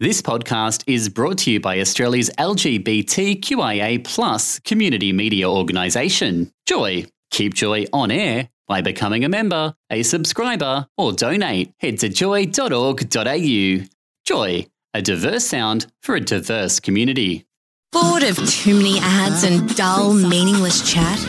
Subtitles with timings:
[0.00, 7.06] This podcast is brought to you by Australia's LGBTQIA plus community media organisation, Joy.
[7.30, 11.72] Keep Joy on air by becoming a member, a subscriber, or donate.
[11.78, 13.86] Head to joy.org.au.
[14.24, 17.46] Joy, a diverse sound for a diverse community.
[17.92, 21.24] Bored of too many ads and dull, meaningless chat?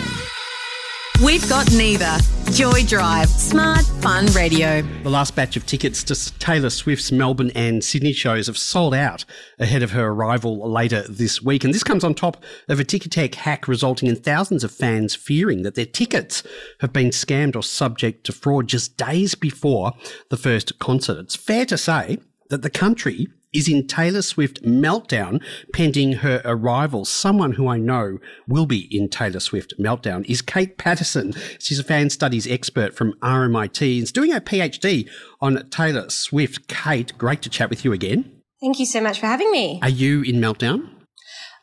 [1.24, 2.18] We've got neither.
[2.52, 4.82] Joy Drive, smart, fun radio.
[5.04, 9.24] The last batch of tickets to Taylor Swift's Melbourne and Sydney shows have sold out
[9.58, 11.64] ahead of her arrival later this week.
[11.64, 15.64] And this comes on top of a Ticketek hack resulting in thousands of fans fearing
[15.64, 16.44] that their tickets
[16.82, 19.94] have been scammed or subject to fraud just days before
[20.30, 21.18] the first concert.
[21.20, 22.18] It's fair to say
[22.50, 25.42] that the country is in Taylor Swift meltdown
[25.74, 27.06] pending her arrival.
[27.06, 31.34] Someone who I know will be in Taylor Swift meltdown is Kate Patterson.
[31.60, 35.10] She's a fan studies expert from RMIT and is doing her PhD
[35.42, 36.68] on Taylor Swift.
[36.68, 38.42] Kate, great to chat with you again.
[38.62, 39.80] Thank you so much for having me.
[39.82, 40.95] Are you in meltdown?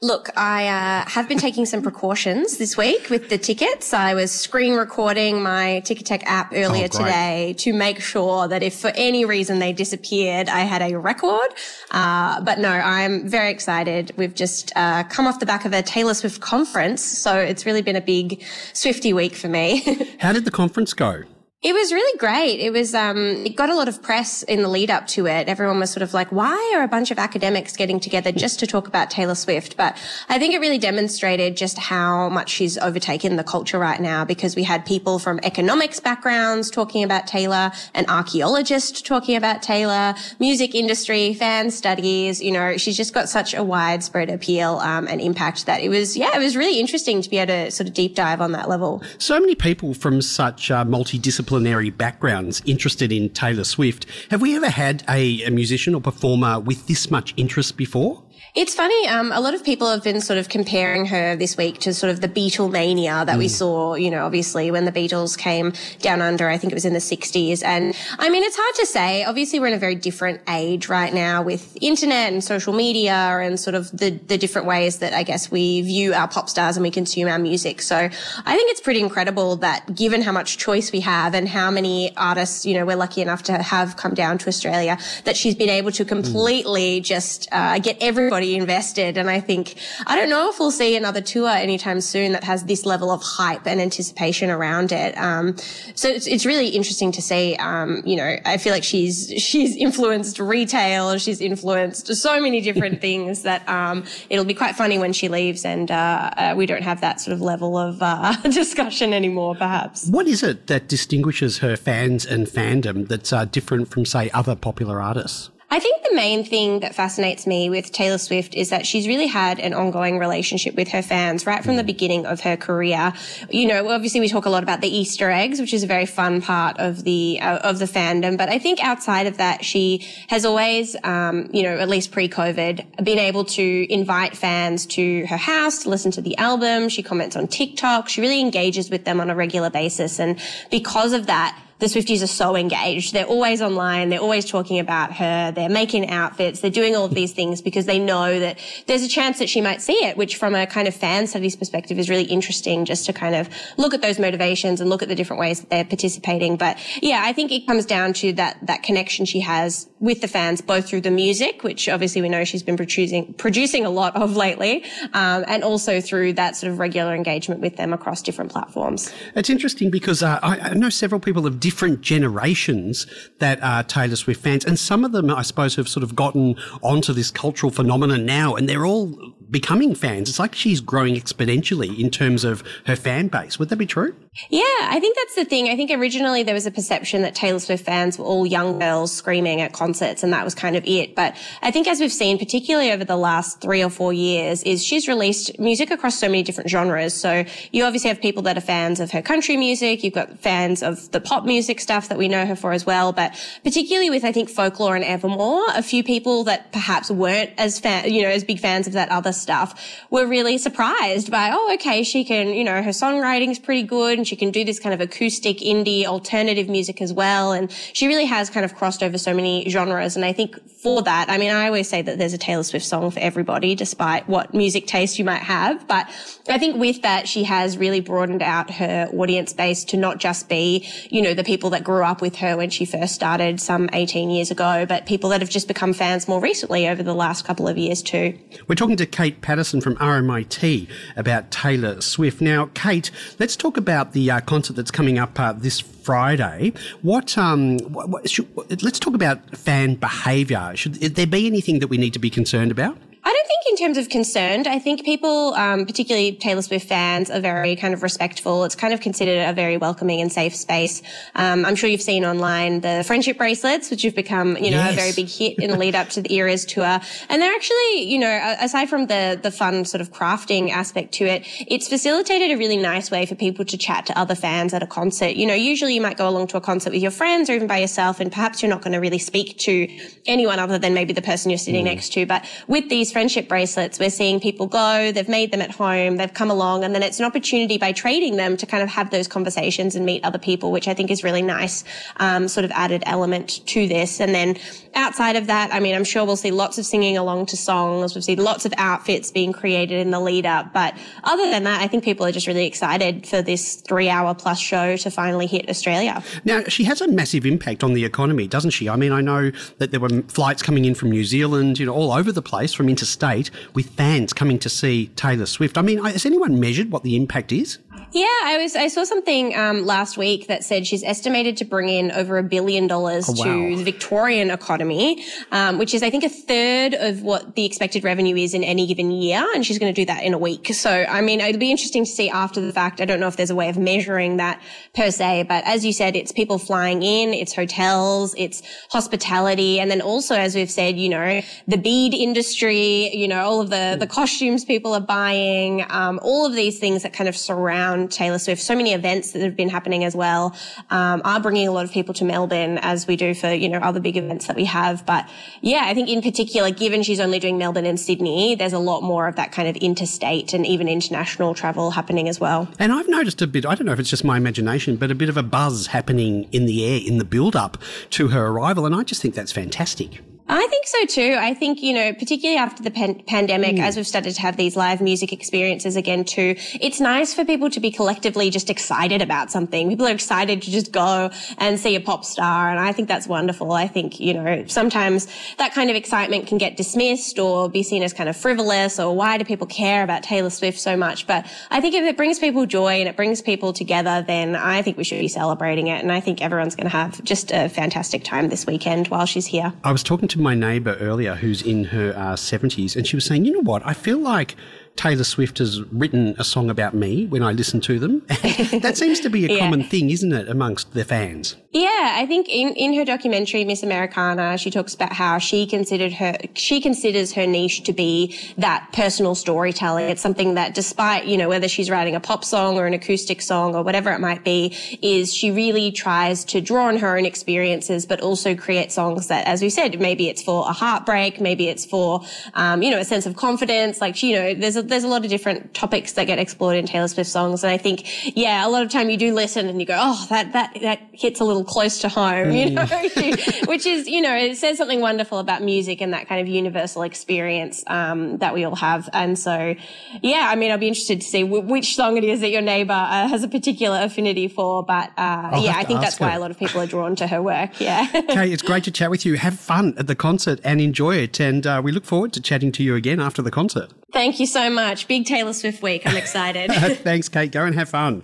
[0.02, 3.94] Look, I uh, have been taking some precautions this week with the tickets.
[3.94, 8.74] I was screen recording my Ticketek app earlier Oh, today to make sure that if
[8.74, 11.54] for any reason they disappeared, I had a record.
[11.92, 14.10] Uh, but no, I'm very excited.
[14.16, 17.82] We've just uh, come off the back of a Taylor Swift conference, so it's really
[17.82, 18.42] been a big
[18.72, 20.16] Swifty week for me.
[20.18, 21.22] How did the conference go?
[21.62, 22.58] It was really great.
[22.58, 25.48] It was, um, it got a lot of press in the lead up to it.
[25.48, 28.66] Everyone was sort of like, why are a bunch of academics getting together just to
[28.66, 29.76] talk about Taylor Swift?
[29.76, 29.96] But
[30.28, 34.56] I think it really demonstrated just how much she's overtaken the culture right now because
[34.56, 40.74] we had people from economics backgrounds talking about Taylor, an archaeologist talking about Taylor, music
[40.74, 42.42] industry, fan studies.
[42.42, 46.16] You know, she's just got such a widespread appeal, um, and impact that it was,
[46.16, 48.68] yeah, it was really interesting to be able to sort of deep dive on that
[48.68, 49.00] level.
[49.18, 51.51] So many people from such uh, multidisciplinary
[51.90, 54.06] backgrounds interested in Taylor Swift.
[54.30, 58.21] Have we ever had a, a musician or performer with this much interest before?
[58.54, 59.08] It's funny.
[59.08, 62.10] Um, a lot of people have been sort of comparing her this week to sort
[62.10, 66.50] of the Beatlemania that we saw, you know, obviously when the Beatles came down under,
[66.50, 67.64] I think it was in the 60s.
[67.64, 69.24] And I mean, it's hard to say.
[69.24, 73.58] Obviously, we're in a very different age right now with internet and social media and
[73.58, 76.84] sort of the, the different ways that I guess we view our pop stars and
[76.84, 77.80] we consume our music.
[77.80, 81.70] So I think it's pretty incredible that given how much choice we have and how
[81.70, 85.54] many artists, you know, we're lucky enough to have come down to Australia, that she's
[85.54, 89.16] been able to completely just uh, get everybody invested.
[89.16, 89.74] And I think,
[90.06, 93.22] I don't know if we'll see another tour anytime soon that has this level of
[93.22, 95.16] hype and anticipation around it.
[95.16, 95.56] Um,
[95.94, 97.56] so it's, it's really interesting to see.
[97.56, 101.18] Um, you know, I feel like she's, she's influenced retail.
[101.18, 105.64] She's influenced so many different things that, um, it'll be quite funny when she leaves
[105.64, 110.08] and, uh, uh, we don't have that sort of level of, uh, discussion anymore, perhaps.
[110.08, 114.54] What is it that distinguishes her fans and fandom that's uh, different from, say, other
[114.54, 115.50] popular artists?
[115.72, 119.26] I think the main thing that fascinates me with Taylor Swift is that she's really
[119.26, 123.14] had an ongoing relationship with her fans right from the beginning of her career.
[123.48, 126.04] You know, obviously we talk a lot about the Easter eggs, which is a very
[126.04, 128.36] fun part of the uh, of the fandom.
[128.36, 133.02] But I think outside of that, she has always, um, you know, at least pre-COVID,
[133.02, 136.90] been able to invite fans to her house to listen to the album.
[136.90, 138.10] She comments on TikTok.
[138.10, 140.38] She really engages with them on a regular basis, and
[140.70, 143.12] because of that the Swifties are so engaged.
[143.12, 144.08] They're always online.
[144.08, 145.50] They're always talking about her.
[145.50, 146.60] They're making outfits.
[146.60, 149.60] They're doing all of these things because they know that there's a chance that she
[149.60, 153.04] might see it, which from a kind of fan studies perspective is really interesting just
[153.06, 153.48] to kind of
[153.78, 156.56] look at those motivations and look at the different ways that they're participating.
[156.56, 160.26] But yeah, I think it comes down to that, that connection she has with the
[160.26, 164.14] fans, both through the music, which obviously we know she's been producing, producing a lot
[164.16, 168.50] of lately, um, and also through that sort of regular engagement with them across different
[168.50, 169.14] platforms.
[169.36, 173.06] It's interesting because uh, I, I know several people of different generations
[173.38, 176.56] that are Taylor Swift fans, and some of them, I suppose, have sort of gotten
[176.82, 180.28] onto this cultural phenomenon now, and they're all becoming fans.
[180.28, 183.58] It's like she's growing exponentially in terms of her fan base.
[183.58, 184.16] Would that be true?
[184.48, 185.68] Yeah, I think that's the thing.
[185.68, 189.12] I think originally there was a perception that Taylor Swift fans were all young girls
[189.12, 191.14] screaming at concerts and that was kind of it.
[191.14, 194.82] But I think as we've seen, particularly over the last three or four years, is
[194.82, 197.12] she's released music across so many different genres.
[197.12, 200.02] So you obviously have people that are fans of her country music.
[200.02, 203.12] You've got fans of the pop music stuff that we know her for as well.
[203.12, 207.78] But particularly with, I think, folklore and Evermore, a few people that perhaps weren't as
[207.78, 209.72] fan, you know, as big fans of that other stuff
[210.10, 214.18] we were really surprised by, oh, okay, she can, you know, her songwriting's pretty good
[214.18, 217.52] and she can do this kind of acoustic indie alternative music as well.
[217.52, 220.16] And she really has kind of crossed over so many genres.
[220.16, 222.84] And I think for that, I mean, I always say that there's a Taylor Swift
[222.84, 225.86] song for everybody, despite what music taste you might have.
[225.88, 226.08] But
[226.48, 230.48] I think with that, she has really broadened out her audience base to not just
[230.48, 233.88] be, you know, the people that grew up with her when she first started some
[233.92, 237.44] 18 years ago, but people that have just become fans more recently over the last
[237.44, 238.38] couple of years too.
[238.68, 242.40] We're talking to Kate Patterson from RMIT about Taylor Swift.
[242.40, 246.72] Now, Kate, let's talk about the uh, concert that's coming up uh, this Friday.
[247.02, 248.48] What, um, what, what should,
[248.82, 250.72] let's talk about fan behaviour.
[250.74, 252.96] Should there be anything that we need to be concerned about?
[253.24, 254.68] I don't think in terms of concerned.
[254.68, 258.64] I think people, um, particularly Taylor Swift fans, are very kind of respectful.
[258.64, 261.02] It's kind of considered a very welcoming and safe space.
[261.34, 264.92] Um, I'm sure you've seen online the friendship bracelets, which have become, you know, yes.
[264.92, 267.00] a very big hit in the lead up to the Eras tour.
[267.28, 271.24] And they're actually, you know, aside from the the fun sort of crafting aspect to
[271.24, 274.82] it, it's facilitated a really nice way for people to chat to other fans at
[274.82, 275.34] a concert.
[275.34, 277.66] You know, usually you might go along to a concert with your friends or even
[277.66, 279.88] by yourself, and perhaps you're not going to really speak to
[280.26, 281.92] anyone other than maybe the person you're sitting mm.
[281.92, 282.26] next to.
[282.26, 283.71] But with these friendship bracelets.
[283.76, 287.18] We're seeing people go, they've made them at home, they've come along, and then it's
[287.18, 290.72] an opportunity by trading them to kind of have those conversations and meet other people,
[290.72, 291.84] which I think is really nice,
[292.16, 294.20] um, sort of added element to this.
[294.20, 294.56] And then
[294.94, 298.14] outside of that, I mean, I'm sure we'll see lots of singing along to songs.
[298.14, 300.72] We've seen lots of outfits being created in the lead up.
[300.72, 300.94] But
[301.24, 304.58] other than that, I think people are just really excited for this three hour plus
[304.58, 306.22] show to finally hit Australia.
[306.44, 308.88] Now, she has a massive impact on the economy, doesn't she?
[308.88, 311.94] I mean, I know that there were flights coming in from New Zealand, you know,
[311.94, 315.78] all over the place from interstate with fans coming to see Taylor Swift.
[315.78, 317.78] I mean, has anyone measured what the impact is?
[318.12, 318.76] Yeah, I was.
[318.76, 322.42] I saw something um, last week that said she's estimated to bring in over a
[322.42, 323.44] billion dollars oh, wow.
[323.44, 328.04] to the Victorian economy, um, which is, I think, a third of what the expected
[328.04, 330.74] revenue is in any given year, and she's going to do that in a week.
[330.74, 333.00] So, I mean, it'll be interesting to see after the fact.
[333.00, 334.60] I don't know if there's a way of measuring that
[334.94, 339.90] per se, but as you said, it's people flying in, it's hotels, it's hospitality, and
[339.90, 343.96] then also, as we've said, you know, the bead industry, you know, all of the
[343.98, 348.38] the costumes people are buying, um, all of these things that kind of surround Taylor
[348.38, 348.62] Swift.
[348.62, 350.56] So many events that have been happening as well
[350.90, 353.78] um, are bringing a lot of people to Melbourne as we do for you know
[353.78, 355.04] other big events that we have.
[355.06, 355.28] But
[355.60, 359.02] yeah, I think in particular, given she's only doing Melbourne and Sydney, there's a lot
[359.02, 362.68] more of that kind of interstate and even international travel happening as well.
[362.78, 363.66] And I've noticed a bit.
[363.66, 366.48] I don't know if it's just my imagination, but a bit of a buzz happening
[366.52, 367.78] in the air in the build up
[368.10, 370.20] to her arrival, and I just think that's fantastic.
[370.48, 371.36] I think so too.
[371.38, 373.82] I think, you know, particularly after the pan- pandemic, mm.
[373.82, 377.70] as we've started to have these live music experiences again too, it's nice for people
[377.70, 379.88] to be collectively just excited about something.
[379.88, 382.70] People are excited to just go and see a pop star.
[382.70, 383.72] And I think that's wonderful.
[383.72, 385.28] I think, you know, sometimes
[385.58, 389.14] that kind of excitement can get dismissed or be seen as kind of frivolous or
[389.14, 391.26] why do people care about Taylor Swift so much?
[391.26, 394.82] But I think if it brings people joy and it brings people together, then I
[394.82, 396.02] think we should be celebrating it.
[396.02, 399.46] And I think everyone's going to have just a fantastic time this weekend while she's
[399.46, 399.72] here.
[399.84, 403.24] I was talking to my neighbour earlier who's in her uh, 70s, and she was
[403.24, 403.82] saying, you know what?
[403.84, 404.56] I feel like
[404.96, 408.22] Taylor Swift has written a song about me when I listen to them.
[408.28, 409.58] that seems to be a yeah.
[409.58, 411.56] common thing, isn't it, amongst the fans?
[411.72, 416.12] Yeah, I think in, in her documentary, Miss Americana, she talks about how she considered
[416.12, 420.10] her, she considers her niche to be that personal storytelling.
[420.10, 423.40] It's something that despite, you know, whether she's writing a pop song or an acoustic
[423.40, 427.24] song or whatever it might be, is she really tries to draw on her own
[427.24, 431.68] experiences, but also create songs that, as we said, maybe it's for a heartbreak, maybe
[431.68, 432.20] it's for,
[432.52, 433.98] um, you know, a sense of confidence.
[433.98, 436.86] Like, you know, there's a, there's a lot of different topics that get explored in
[436.86, 437.64] Taylor Swift songs.
[437.64, 440.26] And I think, yeah, a lot of time you do listen and you go, oh,
[440.30, 443.66] that, that, that hits a little close to home, you know, mm.
[443.68, 447.02] which is, you know, it says something wonderful about music and that kind of universal
[447.02, 449.08] experience um, that we all have.
[449.12, 449.74] And so,
[450.22, 452.62] yeah, I mean, I'll be interested to see w- which song it is that your
[452.62, 454.82] neighbor uh, has a particular affinity for.
[454.82, 456.26] But uh, yeah, I think that's her.
[456.26, 457.80] why a lot of people are drawn to her work.
[457.80, 458.06] Yeah.
[458.14, 459.34] okay, it's great to chat with you.
[459.34, 461.40] Have fun at the concert and enjoy it.
[461.40, 463.92] And uh, we look forward to chatting to you again after the concert.
[464.12, 465.08] Thank you so much.
[465.08, 466.06] Big Taylor Swift week.
[466.06, 466.70] I'm excited.
[467.02, 467.50] Thanks, Kate.
[467.50, 468.22] Go and have fun.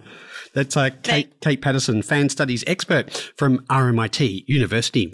[0.55, 5.11] That's uh, Kate, Kate Patterson, fan studies expert from RMIT University.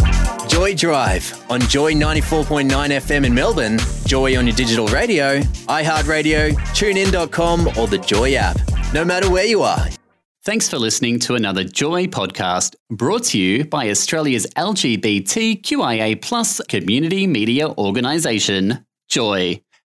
[0.48, 7.68] Joy Drive on Joy 94.9 FM in Melbourne, Joy on your digital radio, iHeartRadio, tunein.com,
[7.78, 8.58] or the Joy app.
[8.92, 9.88] No matter where you are.
[10.44, 17.26] Thanks for listening to another Joy podcast brought to you by Australia's LGBTQIA plus community
[17.26, 19.60] media organisation, Joy.